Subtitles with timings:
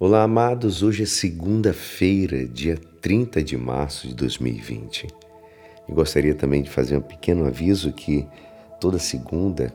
[0.00, 0.80] Olá, amados.
[0.84, 5.08] Hoje é segunda-feira, dia 30 de março de 2020.
[5.88, 8.24] E gostaria também de fazer um pequeno aviso que
[8.80, 9.70] toda segunda,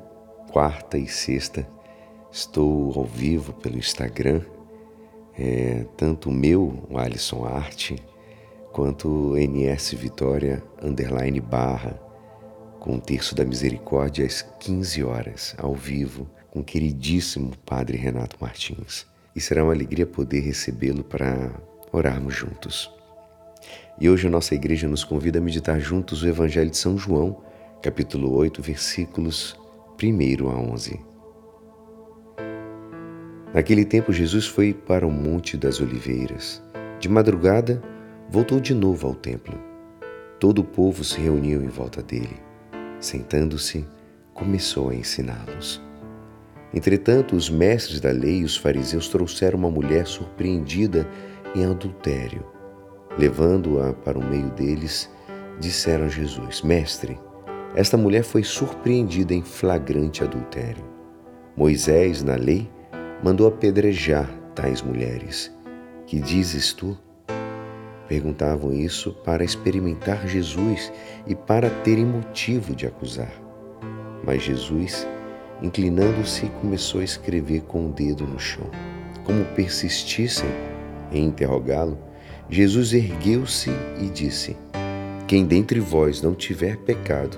[0.50, 1.68] quarta e sexta
[2.32, 4.40] estou ao vivo pelo Instagram,
[5.38, 7.98] é, tanto o meu, o Alisson Arte,
[8.72, 12.00] quanto NS Vitória Underline Barra,
[12.80, 18.38] com o Terço da Misericórdia às 15 horas, ao vivo, com o queridíssimo Padre Renato
[18.40, 21.52] Martins e será uma alegria poder recebê-lo para
[21.92, 22.92] orarmos juntos.
[24.00, 27.42] E hoje a nossa igreja nos convida a meditar juntos o Evangelho de São João,
[27.82, 29.56] capítulo 8, versículos
[30.02, 31.00] 1 a 11.
[33.54, 36.62] Naquele tempo, Jesus foi para o Monte das Oliveiras.
[37.00, 37.82] De madrugada,
[38.28, 39.60] voltou de novo ao templo.
[40.40, 42.36] Todo o povo se reuniu em volta dele.
[43.00, 43.86] Sentando-se,
[44.34, 45.80] começou a ensiná-los.
[46.74, 51.08] Entretanto, os mestres da lei e os fariseus trouxeram uma mulher surpreendida
[51.56, 52.44] em adultério.
[53.18, 55.10] Levando-a para o meio deles,
[55.60, 57.20] disseram a Jesus: Mestre,
[57.76, 60.84] esta mulher foi surpreendida em flagrante adultério.
[61.56, 62.68] Moisés, na lei,
[63.24, 65.56] mandou apedrejar tais mulheres.
[66.08, 66.98] Que dizes tu?
[68.08, 70.92] Perguntavam isso para experimentar Jesus
[71.26, 73.32] e para terem motivo de acusar.
[74.26, 75.08] Mas Jesus
[75.62, 78.70] Inclinando-se, começou a escrever com o dedo no chão.
[79.24, 80.50] Como persistissem
[81.12, 81.98] em interrogá-lo,
[82.50, 83.70] Jesus ergueu-se
[84.02, 84.58] e disse:
[85.28, 87.38] Quem dentre vós não tiver pecado,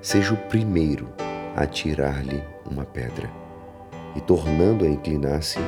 [0.00, 1.08] seja o primeiro
[1.56, 3.30] a tirar-lhe uma pedra.
[4.14, 5.58] E tornando a inclinar-se,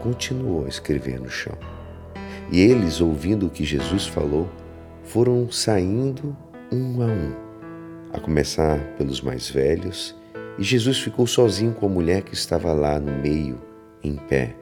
[0.00, 1.56] continuou a escrever no chão.
[2.50, 4.48] E eles, ouvindo o que Jesus falou,
[5.04, 6.36] foram saindo
[6.72, 7.34] um a um,
[8.12, 10.16] a começar pelos mais velhos
[10.58, 13.60] e Jesus ficou sozinho com a mulher que estava lá no meio,
[14.02, 14.54] em pé.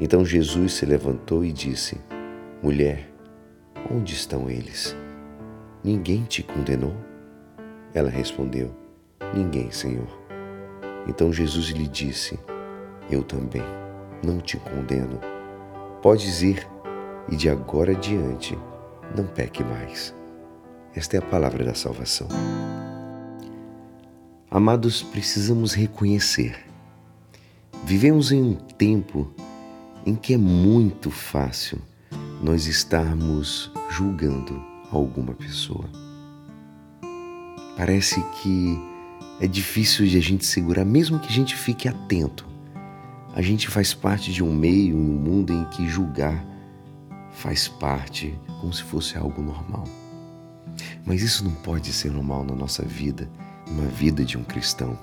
[0.00, 2.00] Então Jesus se levantou e disse:
[2.62, 3.10] Mulher,
[3.90, 4.96] onde estão eles?
[5.82, 6.94] Ninguém te condenou?
[7.92, 8.74] Ela respondeu:
[9.34, 10.08] Ninguém, Senhor.
[11.06, 12.38] Então Jesus lhe disse:
[13.10, 13.62] Eu também
[14.22, 15.20] não te condeno.
[16.02, 16.66] Podes ir
[17.30, 18.56] e de agora adiante
[19.16, 20.14] não peque mais.
[20.94, 22.28] Esta é a palavra da salvação.
[24.50, 26.64] Amados, precisamos reconhecer.
[27.84, 29.30] Vivemos em um tempo
[30.06, 31.78] em que é muito fácil
[32.42, 34.58] nós estarmos julgando
[34.90, 35.84] alguma pessoa.
[37.76, 38.78] Parece que
[39.38, 42.46] é difícil de a gente segurar, mesmo que a gente fique atento.
[43.34, 46.42] A gente faz parte de um meio, um mundo em que julgar
[47.32, 49.84] faz parte como se fosse algo normal.
[51.04, 53.28] Mas isso não pode ser normal na nossa vida
[53.70, 54.98] uma vida de um cristão.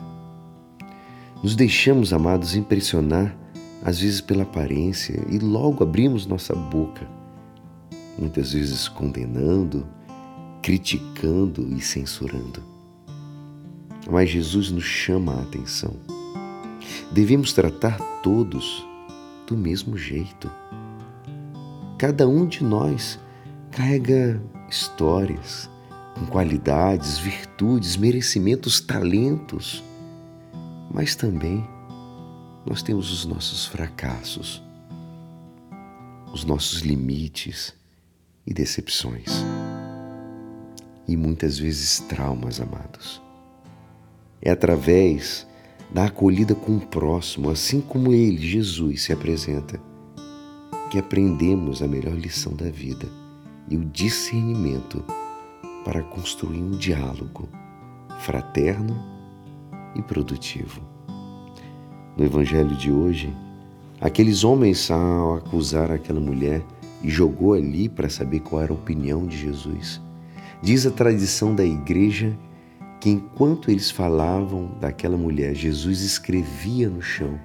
[1.44, 3.36] Nos deixamos, amados, impressionar,
[3.84, 7.08] às vezes pela aparência, e logo abrimos nossa boca,
[8.18, 9.86] muitas vezes condenando,
[10.62, 12.64] criticando e censurando.
[14.10, 15.94] Mas Jesus nos chama a atenção.
[17.12, 18.86] Devemos tratar todos
[19.46, 20.50] do mesmo jeito.
[21.98, 23.20] Cada um de nós
[23.72, 25.70] carrega histórias,
[26.16, 29.84] com qualidades, virtudes, merecimentos, talentos,
[30.92, 31.68] mas também
[32.66, 34.64] nós temos os nossos fracassos,
[36.34, 37.74] os nossos limites
[38.48, 39.28] e decepções.
[41.08, 43.22] E muitas vezes traumas, amados.
[44.42, 45.46] É através
[45.92, 49.80] da acolhida com o próximo, assim como ele, Jesus, se apresenta,
[50.90, 53.08] que aprendemos a melhor lição da vida
[53.70, 55.04] e o discernimento
[55.86, 57.48] para construir um diálogo
[58.20, 59.00] fraterno
[59.96, 60.82] e produtivo.
[62.18, 63.32] No Evangelho de hoje,
[64.02, 66.64] aqueles homens, ao acusar aquela mulher
[67.04, 70.02] e jogou ali para saber qual era a opinião de Jesus,
[70.62, 72.36] diz a tradição da igreja
[73.00, 77.40] que enquanto eles falavam daquela mulher, Jesus escrevia no chão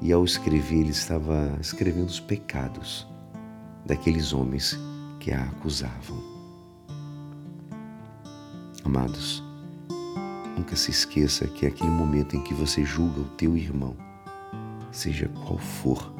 [0.00, 3.08] e ao escrever ele estava escrevendo os pecados
[3.84, 4.78] daqueles homens
[5.18, 6.35] que a acusavam.
[8.86, 9.42] Amados,
[10.56, 13.96] nunca se esqueça que é aquele momento em que você julga o teu irmão,
[14.92, 16.14] seja qual for,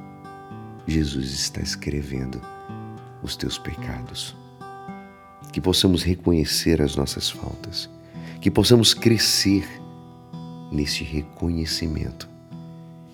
[0.84, 2.40] Jesus está escrevendo
[3.22, 4.36] os teus pecados.
[5.52, 7.88] Que possamos reconhecer as nossas faltas,
[8.40, 9.64] que possamos crescer
[10.72, 12.28] neste reconhecimento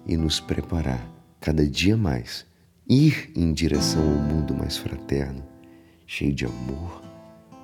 [0.07, 1.07] e nos preparar
[1.39, 2.47] cada dia mais,
[2.89, 5.45] ir em direção ao mundo mais fraterno,
[6.07, 7.03] cheio de amor,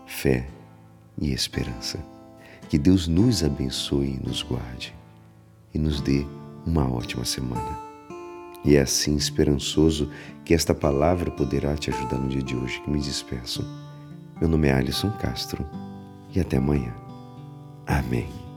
[0.06, 0.46] fé
[1.20, 1.98] e esperança.
[2.68, 4.94] Que Deus nos abençoe e nos guarde
[5.74, 6.26] e nos dê
[6.66, 7.78] uma ótima semana.
[8.64, 10.10] E é assim esperançoso
[10.44, 13.64] que esta palavra poderá te ajudar no dia de hoje que me despeço.
[14.40, 15.64] Meu nome é Alisson Castro
[16.34, 16.94] e até amanhã.
[17.86, 18.47] Amém.